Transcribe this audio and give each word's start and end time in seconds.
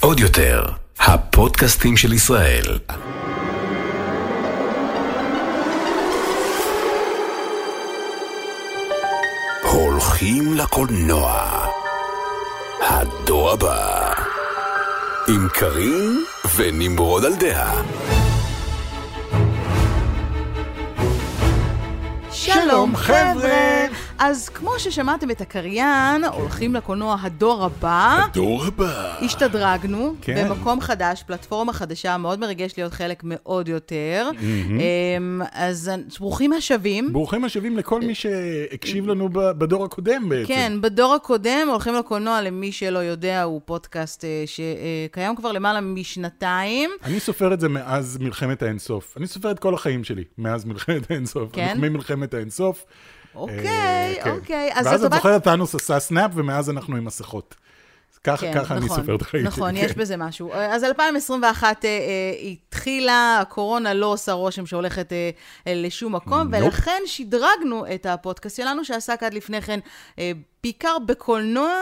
עוד 0.00 0.20
יותר, 0.20 0.64
הפודקאסטים 1.00 1.96
של 1.96 2.12
ישראל. 2.12 2.78
הולכים 9.62 10.54
לקולנוע. 10.54 11.66
הדור 12.80 13.50
הבא. 13.50 14.12
עם 15.28 15.48
קארין 15.48 16.24
ונמרוד 16.56 17.24
על 17.24 17.34
דעה. 17.34 17.82
שלום 22.30 22.96
חבר'ה! 22.96 24.03
אז 24.18 24.48
כמו 24.48 24.70
ששמעתם 24.78 25.30
את 25.30 25.40
הקריין, 25.40 26.24
הולכים 26.24 26.74
לקולנוע 26.74 27.16
הדור 27.20 27.64
הבא. 27.64 28.20
הדור 28.24 28.64
הבא. 28.64 29.16
השתדרגנו 29.20 30.14
כן. 30.20 30.48
במקום 30.48 30.80
חדש, 30.80 31.22
פלטפורמה 31.22 31.72
חדשה, 31.72 32.16
מאוד 32.16 32.40
מרגש 32.40 32.74
להיות 32.76 32.92
חלק 32.92 33.20
מאוד 33.24 33.68
יותר. 33.68 34.30
אמ, 34.40 35.42
אז 35.52 35.90
ברוכים 36.18 36.52
השבים. 36.52 37.12
ברוכים 37.12 37.44
השבים 37.44 37.76
לכל 37.76 38.00
מי 38.00 38.14
שהקשיב 38.14 39.06
לנו 39.06 39.28
בדור 39.32 39.84
הקודם 39.84 40.28
בעצם. 40.28 40.48
כן, 40.48 40.72
בדור 40.80 41.14
הקודם, 41.14 41.68
הולכים 41.70 41.94
לקולנוע, 41.94 42.42
למי 42.42 42.72
שלא 42.72 42.98
יודע, 42.98 43.42
הוא 43.42 43.60
פודקאסט 43.64 44.24
אה, 44.24 44.44
שקיים 44.46 45.36
כבר 45.36 45.52
למעלה 45.52 45.80
משנתיים. 45.80 46.90
אני 47.04 47.20
סופר 47.20 47.54
את 47.54 47.60
זה 47.60 47.68
מאז 47.68 48.18
מלחמת 48.20 48.62
האינסוף. 48.62 49.14
אני 49.16 49.26
סופר 49.26 49.50
את 49.50 49.58
כל 49.58 49.74
החיים 49.74 50.04
שלי 50.04 50.24
מאז 50.38 50.64
מלחמת 50.64 51.10
האינסוף. 51.10 51.52
כן? 51.52 51.62
אנחנו 51.62 51.82
ממלחמת 51.82 52.34
האינסוף. 52.34 52.84
אוקיי, 53.34 53.66
אה, 53.68 54.14
כן. 54.24 54.30
אוקיי. 54.30 54.70
אז 54.74 54.86
ואז 54.86 55.04
את 55.04 55.12
זוכרת, 55.12 55.44
טאנוס 55.44 55.74
עשה 55.74 55.98
snap, 55.98 56.30
ומאז 56.34 56.70
אנחנו 56.70 56.96
עם 56.96 57.04
מסכות. 57.04 57.54
ככה 58.24 58.52
ככה 58.54 58.76
אני 58.76 58.84
נכון, 58.84 58.98
סופר 58.98 59.14
את 59.14 59.22
החיים 59.22 59.44
נכון. 59.44 59.76
יש 59.76 59.92
כן. 59.92 60.00
בזה 60.00 60.16
משהו. 60.16 60.52
אז 60.52 60.84
2021 60.84 61.84
אה, 61.84 61.90
אה, 61.90 62.48
התחילה, 62.48 63.38
הקורונה 63.40 63.94
לא 63.94 64.06
עושה 64.06 64.32
רושם 64.32 64.66
שהולכת 64.66 65.12
אה, 65.12 65.30
אה, 65.66 65.72
לשום 65.74 66.14
מקום. 66.14 66.48
ולכן 66.50 67.02
שדרגנו 67.06 67.84
את 67.94 68.06
הפודקאסט 68.06 68.56
שלנו, 68.56 68.84
שעסק 68.84 69.22
עד 69.22 69.34
לפני 69.34 69.62
כן 69.62 69.80
אה, 70.18 70.32
בעיקר 70.64 70.96
בקולנוע, 71.06 71.72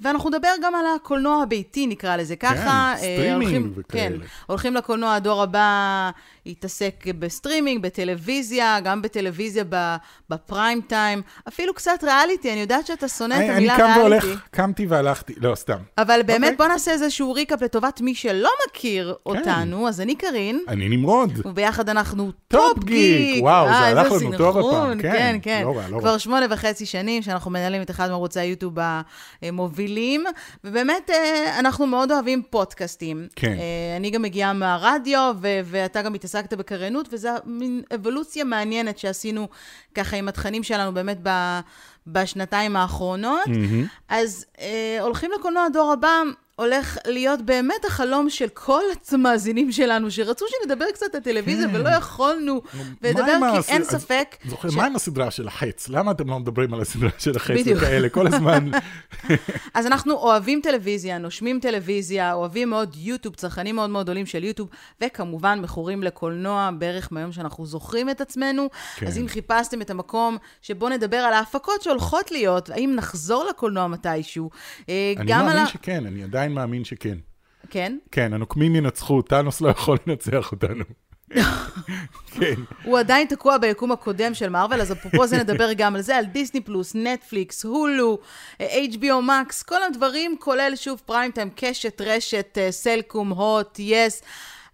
ואנחנו 0.00 0.30
נדבר 0.30 0.48
גם 0.62 0.74
על 0.74 0.84
הקולנוע 0.96 1.42
הביתי, 1.42 1.86
נקרא 1.86 2.16
לזה 2.16 2.36
ככה. 2.36 2.54
אה, 2.92 2.96
סטרימינג 2.96 3.42
הולכים- 3.42 3.72
וכאלה. 3.76 4.18
כן, 4.18 4.26
הולכים 4.46 4.74
לקולנוע, 4.74 5.14
הדור 5.14 5.42
הבא 5.42 6.10
יתעסק 6.46 7.04
בסטרימינג, 7.18 7.82
בטלוויזיה, 7.82 8.80
גם 8.84 9.02
בטלוויזיה 9.02 9.64
בפריים 10.30 10.80
טיים, 10.80 11.22
אפילו 11.48 11.74
קצת 11.74 11.98
ריאליטי, 12.04 12.52
אני 12.52 12.60
יודעת 12.60 12.86
שאתה 12.86 13.08
שונא 13.08 13.34
את 13.34 13.50
המילה 13.50 13.74
אני 13.74 13.82
קם 13.82 14.00
ריאליטי. 14.00 14.26
והולך, 14.26 14.40
קמתי 14.50 14.86
והלכתי, 14.86 15.34
לא, 15.36 15.54
סתם. 15.54 15.78
אבל 15.98 16.20
באמת, 16.26 16.42
אוקיי. 16.42 16.56
בוא 16.56 16.66
נעשה 16.66 16.90
איזשהו 16.90 17.32
recap 17.32 17.62
לטובת 17.62 18.00
מי 18.00 18.14
שלא 18.14 18.50
מכיר 18.68 19.14
אותנו. 19.26 19.88
אז 19.88 20.00
אני 20.00 20.14
קארין, 20.14 20.60
אני 20.68 20.88
נמרוד. 20.88 21.30
וביחד 21.44 21.88
אנחנו 21.88 22.30
טופ 22.48 22.84
גיק. 22.84 23.42
וואו, 23.42 23.66
זה 23.66 23.72
אה, 23.72 23.88
הלך 23.88 24.12
לנו 24.12 24.36
טוב 24.38 24.58
הפעם. 24.58 25.02
כן, 25.02 25.12
כן, 25.12 25.36
כן. 25.42 25.62
לא 25.64 25.76
רע, 25.76 25.88
לא 25.88 25.94
רע. 25.96 26.00
כבר 26.00 26.18
שמונה 26.18 26.46
וחצי 26.50 26.86
שנים 26.86 27.22
שאנחנו 27.22 27.50
מנהלים 27.50 27.82
את 27.82 27.90
אחד 27.90 28.10
מערוצי 28.22 28.40
היוטיוב 28.40 28.76
המובילים, 29.42 30.24
ובאמת, 30.64 31.10
אה, 31.10 31.58
אנחנו 31.58 31.86
מאוד 31.86 32.12
אוהבים 32.12 32.42
פודקאסטים. 32.50 33.28
כן. 33.36 33.52
אה, 33.52 33.96
אני 33.96 34.10
גם 34.10 34.22
מגיעה 34.22 34.52
מהרדיו, 34.52 35.34
ו- 35.42 35.60
ואתה 35.64 36.02
גם 36.02 36.14
התעסקת 36.14 36.54
בקריינות, 36.54 37.08
וזו 37.12 37.30
מין 37.44 37.82
אבולוציה 37.94 38.44
מעניינת 38.44 38.98
שעשינו 38.98 39.48
ככה 39.94 40.16
עם 40.16 40.28
התכנים 40.28 40.62
שלנו 40.62 40.94
באמת 40.94 41.18
ב... 41.22 41.28
בשנתיים 42.06 42.76
האחרונות. 42.76 43.40
אז 44.08 44.46
אה, 44.60 44.98
הולכים 45.00 45.30
לקולנוע 45.38 45.64
הדור 45.64 45.92
הבא, 45.92 46.22
הולך 46.56 46.98
להיות 47.06 47.42
באמת 47.42 47.84
החלום 47.84 48.30
של 48.30 48.48
כל 48.48 48.82
המאזינים 49.12 49.72
שלנו, 49.72 50.10
שרצו 50.10 50.44
שנדבר 50.48 50.84
קצת 50.94 51.14
על 51.14 51.20
טלוויזיה 51.20 51.66
ולא 51.72 51.88
יכולנו 51.88 52.62
כן. 52.62 52.78
עם 53.08 53.40
כי 53.62 53.72
אין 53.72 53.82
הס- 53.82 53.90
ספק. 53.90 54.36
זוכר, 54.44 54.70
ש- 54.70 54.74
מה 54.74 54.86
עם 54.86 54.96
הסדרה 54.96 55.30
של 55.30 55.48
החץ? 55.48 55.88
למה 55.88 56.10
אתם 56.10 56.28
לא 56.30 56.38
מדברים 56.38 56.74
על 56.74 56.80
הסדרה 56.80 57.10
של 57.18 57.36
החץ 57.36 57.56
בדיוק. 57.60 57.78
וכאלה? 57.78 58.08
כל 58.08 58.26
הזמן. 58.26 58.70
אז 59.74 59.86
אנחנו 59.86 60.14
אוהבים 60.14 60.60
טלוויזיה, 60.62 61.18
נושמים 61.18 61.60
טלוויזיה, 61.60 62.32
אוהבים 62.34 62.70
מאוד 62.70 62.96
יוטיוב, 62.96 63.34
צרכנים 63.34 63.76
מאוד 63.76 63.90
מאוד 63.90 64.04
גדולים 64.06 64.26
של 64.26 64.44
יוטיוב, 64.44 64.68
וכמובן 65.00 65.60
מכורים 65.60 66.02
לקולנוע 66.02 66.70
בערך 66.78 67.08
מהיום 67.12 67.32
שאנחנו 67.32 67.66
זוכרים 67.66 68.10
את 68.10 68.20
עצמנו. 68.20 68.68
כן. 68.96 69.06
אז 69.06 69.18
אם 69.18 69.28
חיפשתם 69.28 69.82
את 69.82 69.90
המקום 69.90 70.36
שבו 70.62 70.88
נדבר 70.88 71.16
על 71.16 71.32
ההפקות 71.32 71.82
שהולכות 71.92 72.30
להיות, 72.30 72.70
האם 72.70 72.92
נחזור 72.96 73.44
לקולנוע 73.44 73.86
מתישהו, 73.86 74.50
אה, 74.88 75.12
אני 75.16 75.32
מאמין 75.32 75.56
ה... 75.56 75.66
שכן, 75.66 76.06
אני 76.06 76.22
עדיין 76.22 76.52
מאמין 76.52 76.84
שכן. 76.84 77.18
כן? 77.70 77.98
כן, 78.10 78.32
הנוקמים 78.32 78.76
ינצחו, 78.76 79.22
טאנוס 79.22 79.60
לא 79.60 79.68
יכול 79.68 79.98
לנצח 80.06 80.52
אותנו. 80.52 80.84
כן. 82.34 82.54
הוא 82.84 82.98
עדיין 82.98 83.26
תקוע 83.26 83.58
ביקום 83.58 83.92
הקודם 83.92 84.34
של 84.34 84.48
מארוול, 84.48 84.80
אז 84.80 84.92
אפרופו 84.92 85.26
זה 85.26 85.38
נדבר 85.38 85.68
גם 85.78 85.94
על 85.94 86.00
זה, 86.00 86.16
על 86.16 86.24
דיסני 86.24 86.60
פלוס, 86.60 86.94
נטפליקס, 86.94 87.64
הולו, 87.64 88.18
אה, 88.60 88.84
HBO 88.92 89.20
מקס, 89.22 89.62
כל 89.62 89.82
הדברים, 89.82 90.36
כולל 90.38 90.72
שוב 90.76 91.02
פריים 91.06 91.30
טיים, 91.30 91.50
קשת, 91.56 92.00
רשת, 92.00 92.58
אה, 92.60 92.72
סלקום, 92.72 93.32
הוט, 93.32 93.78
יס. 93.78 94.22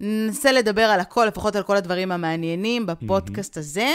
ננסה 0.00 0.52
לדבר 0.52 0.82
על 0.82 1.00
הכל, 1.00 1.24
לפחות 1.24 1.56
על 1.56 1.62
כל 1.62 1.76
הדברים 1.76 2.12
המעניינים 2.12 2.86
בפודקאסט 2.86 3.56
הזה. 3.56 3.88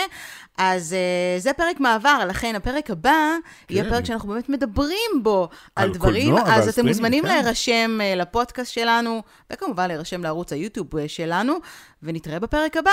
אז 0.58 0.96
uh, 1.38 1.42
זה 1.42 1.54
פרק 1.54 1.80
מעבר, 1.80 2.26
לכן 2.28 2.56
הפרק 2.56 2.90
הבא 2.90 3.36
יהיה 3.70 3.84
כן. 3.84 3.90
פרק 3.90 4.06
שאנחנו 4.06 4.30
באמת 4.30 4.50
מדברים 4.50 5.24
בו 5.24 5.50
על, 5.76 5.86
על 5.86 5.94
דברים. 5.94 6.32
קולנוע 6.32 6.56
אז 6.56 6.68
אתם 6.68 6.88
מוזמנים 6.88 7.24
כן. 7.24 7.30
להירשם 7.30 7.98
uh, 8.00 8.20
לפודקאסט 8.20 8.74
שלנו, 8.74 9.22
וכמובן 9.54 9.88
להירשם 9.88 10.24
לערוץ 10.24 10.54
היוטיוב 10.54 10.96
uh, 10.96 11.00
שלנו, 11.08 11.54
ונתראה 12.04 12.40
בפרק 12.40 12.78
הבא. 12.78 12.92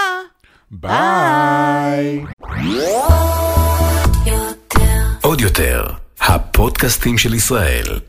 ביי. 0.70 2.24
עוד 5.22 5.40
יותר, 5.40 5.84
הפודקאסטים 6.20 7.18
של 7.18 7.34
ישראל. 7.34 8.00